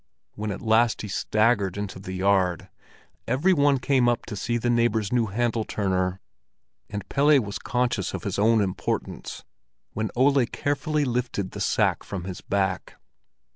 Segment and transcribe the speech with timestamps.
[0.33, 2.69] When at last he staggered into the yard,
[3.27, 6.19] every one came up to see the neighbor's new handle turner;
[6.89, 9.43] and Pelle was conscious of his own importance
[9.93, 12.95] when Ole carefully lifted the sack from his back.